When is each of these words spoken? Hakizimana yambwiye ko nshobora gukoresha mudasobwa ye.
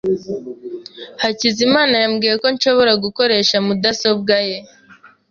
Hakizimana 1.21 1.93
yambwiye 2.03 2.35
ko 2.41 2.47
nshobora 2.53 2.91
gukoresha 3.03 3.55
mudasobwa 3.65 4.35
ye. 4.47 4.57